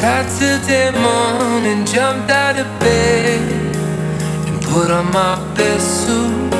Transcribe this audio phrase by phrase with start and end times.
[0.00, 3.76] Saturday morning, jumped out of bed
[4.48, 6.50] and put on my best suit.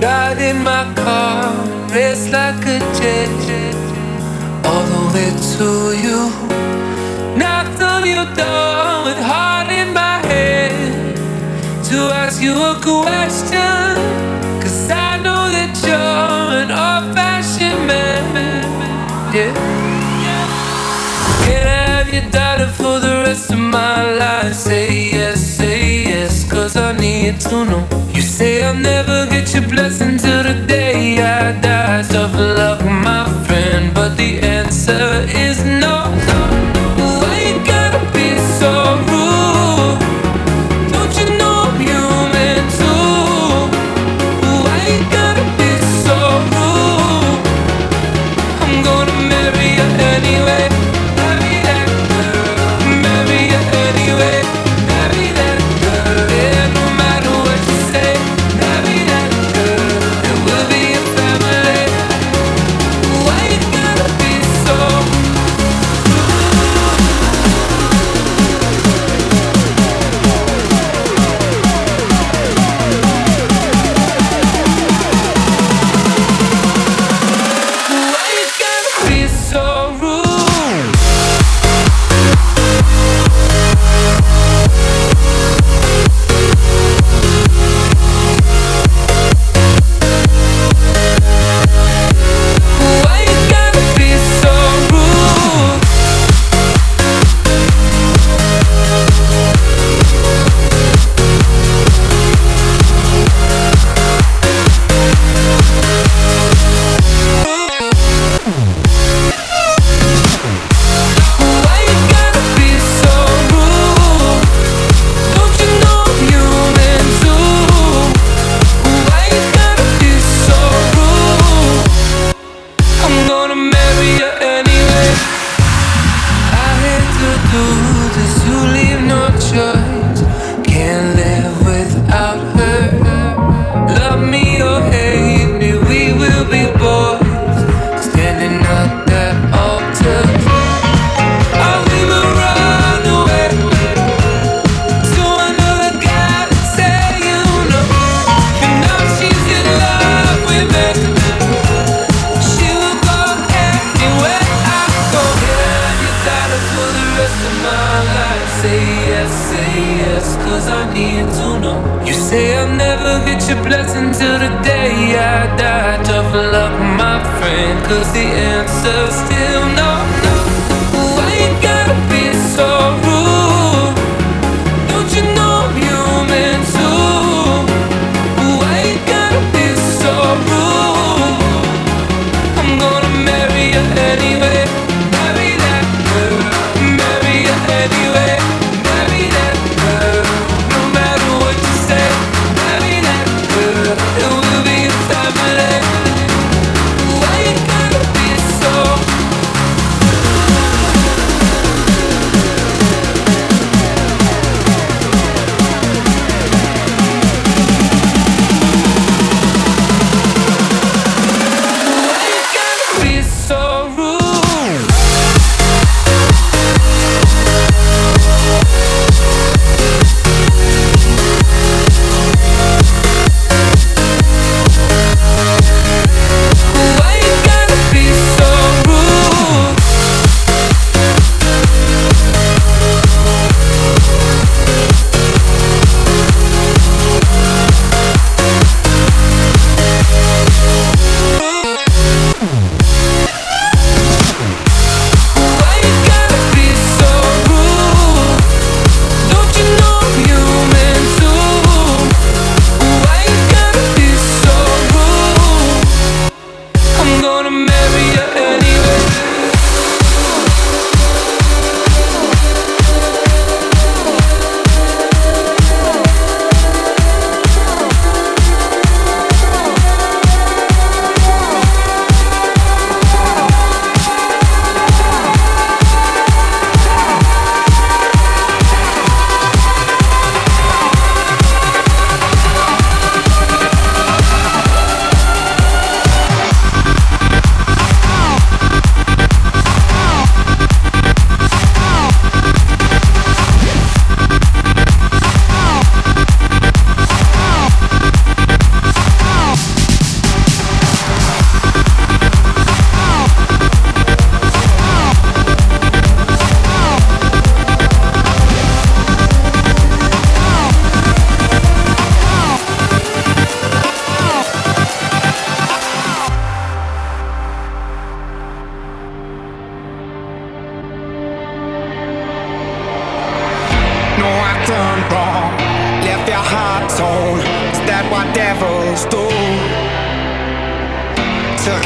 [0.00, 1.52] Got in my car
[1.94, 3.76] raced like a jet,
[4.64, 5.68] all the way to
[6.04, 6.20] you.
[7.36, 11.16] Knocked on your door with heart in my head
[11.90, 13.86] to ask you a question.
[14.62, 19.34] Cause I know that you're an old fashioned man.
[19.34, 19.85] Yeah
[22.20, 24.54] get doubted for the rest of my life.
[24.54, 27.84] Say yes, say yes, cause I need to know.
[28.14, 30.25] You say I'll never get your blessings.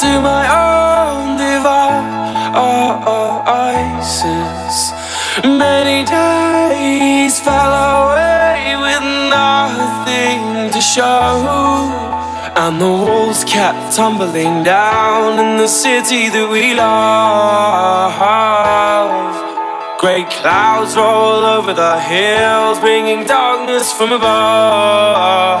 [0.00, 1.96] To my own devices.
[5.44, 11.44] Many days fell away with nothing to show.
[12.56, 18.16] And the walls kept tumbling down in the city that we love.
[20.00, 25.60] Great clouds roll over the hills, bringing darkness from above.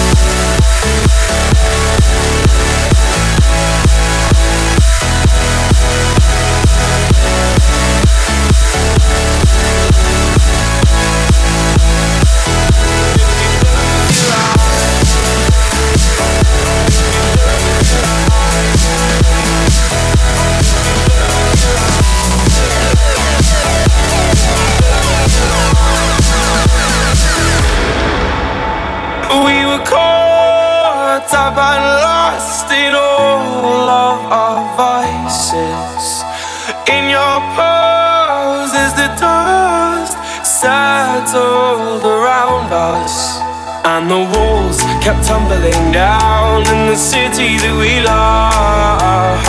[37.11, 40.15] your pose as the dust
[40.47, 43.39] settled around us.
[43.83, 49.43] And the walls kept tumbling down in the city that we love.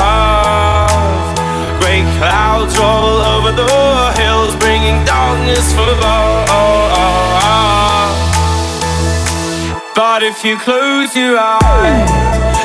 [1.81, 3.71] Great clouds roll over the
[4.19, 6.51] hills, bringing darkness from above.
[9.95, 12.11] But if you close your eyes,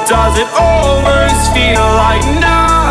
[0.09, 2.25] does it almost feel like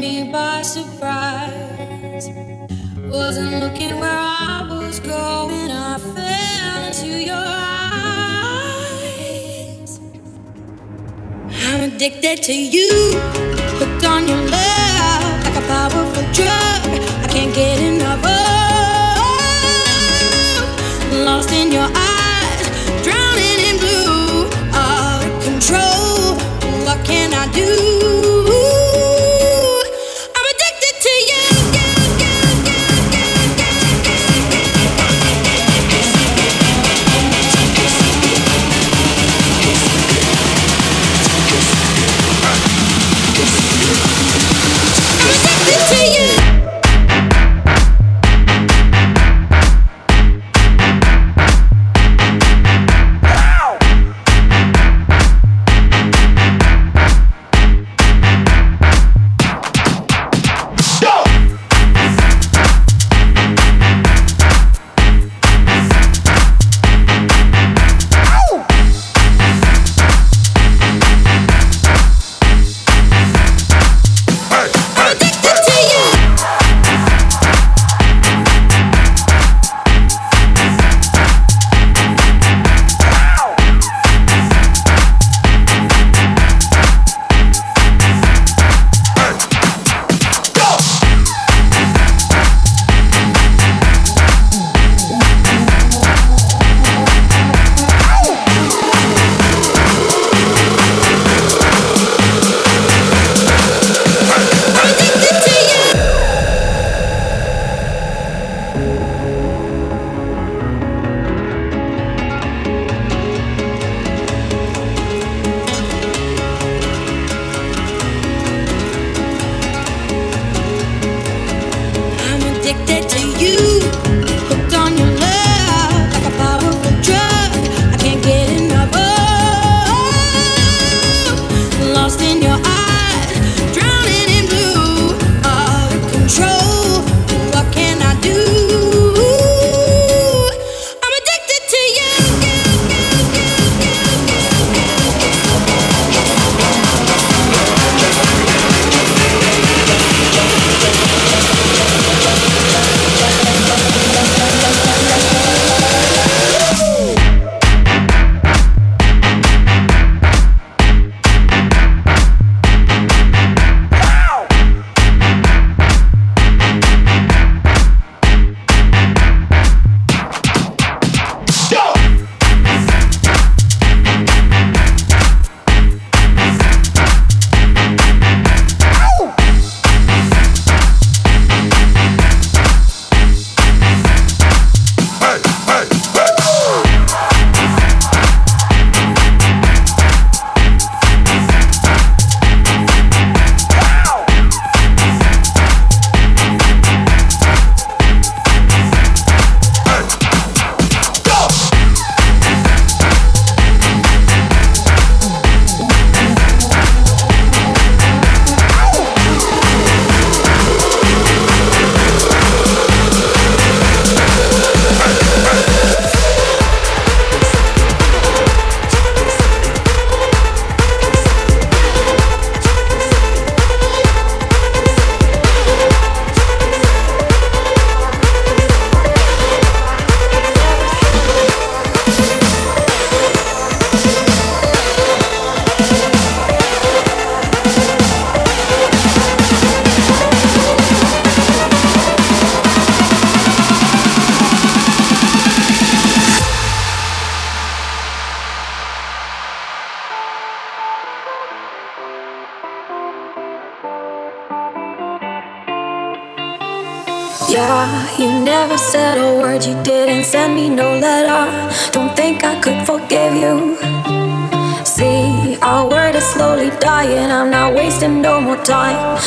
[0.00, 2.28] me by surprise.
[2.98, 7.44] Wasn't looking where I was going, I fell into your
[8.56, 8.80] eyes.
[11.68, 12.90] I'm addicted to you,
[13.78, 16.82] hooked on your love, like a powerful drug.
[17.24, 18.32] I can't get enough of.
[21.24, 22.66] Lost in your eyes,
[23.02, 26.36] drowning in blue, out of control.
[26.84, 27.85] What can I do?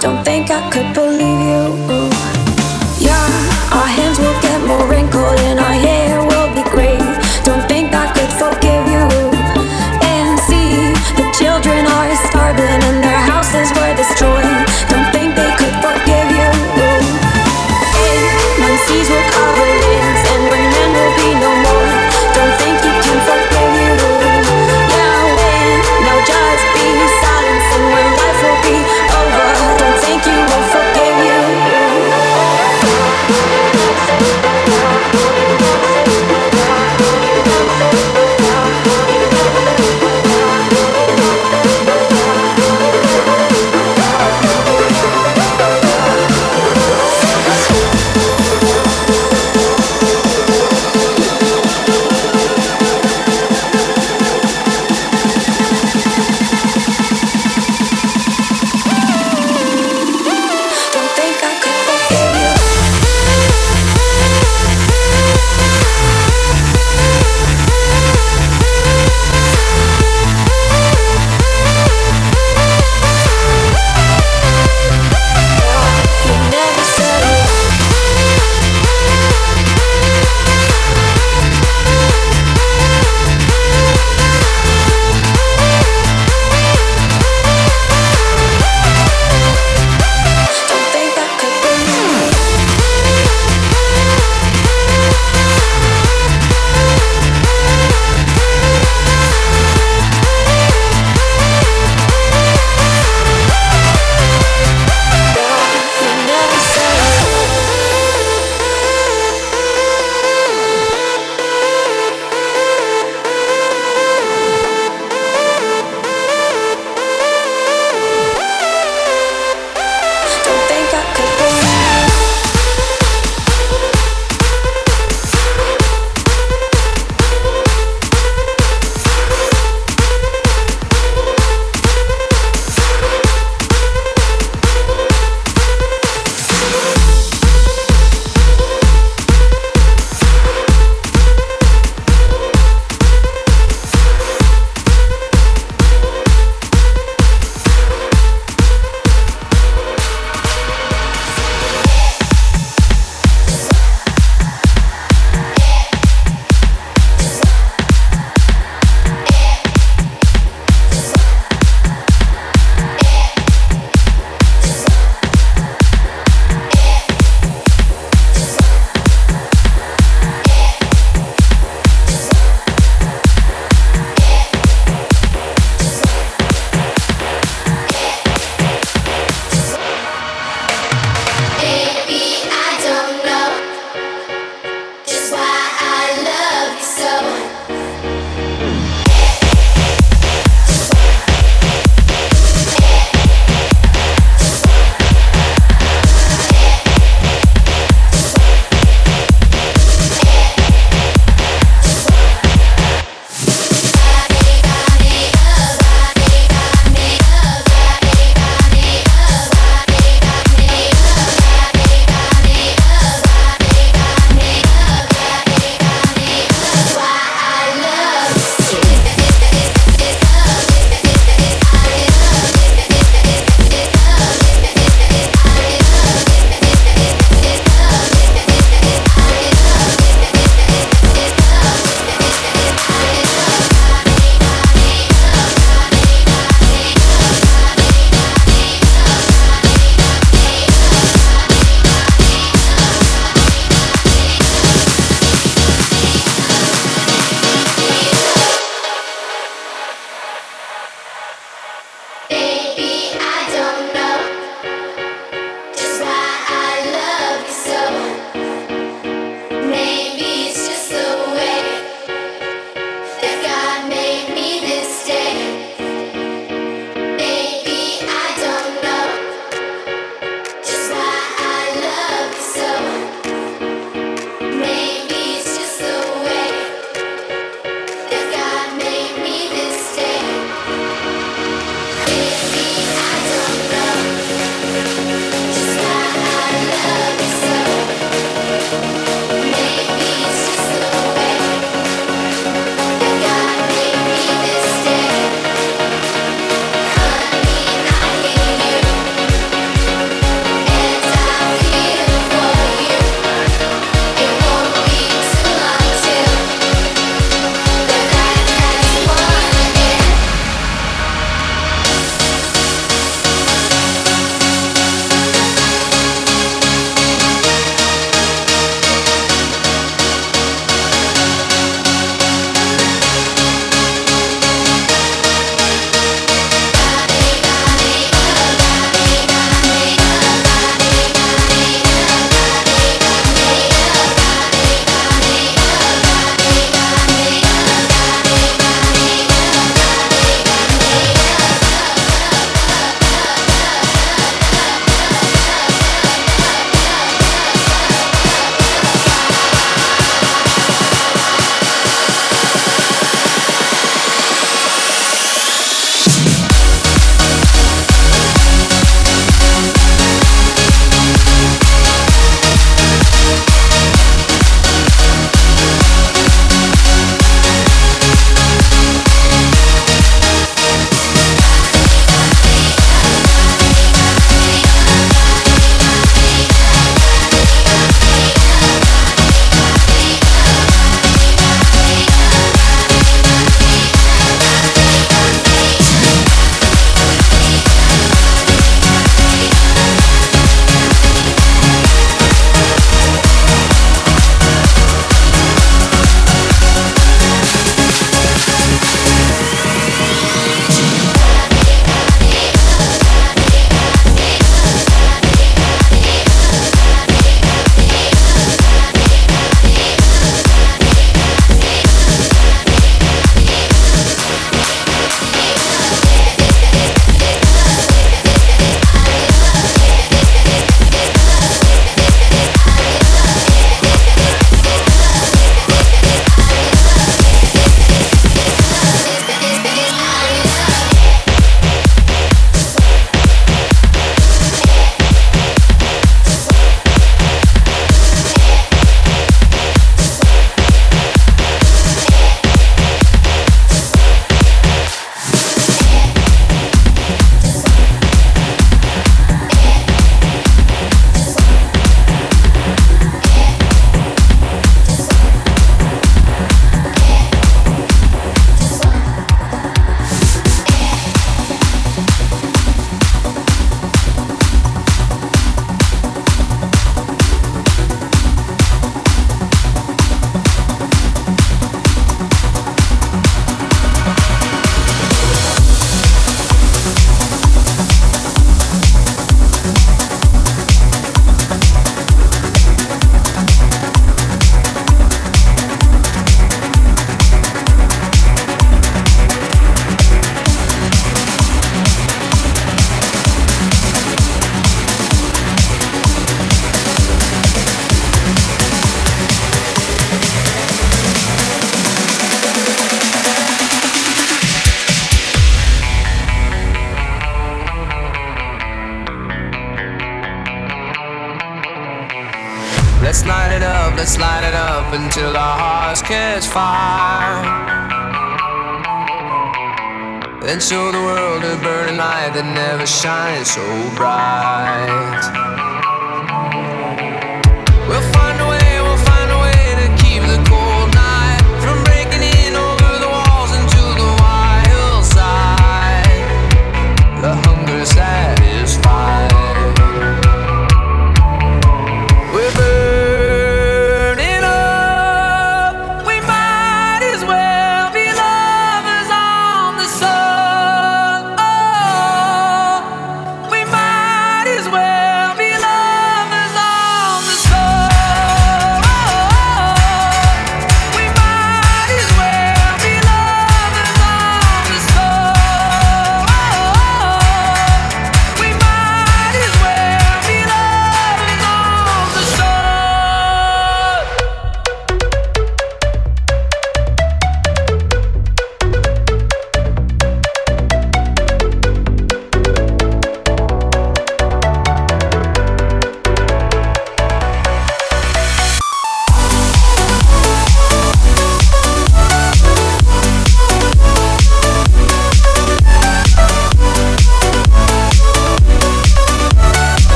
[0.00, 1.09] Don't think I could believe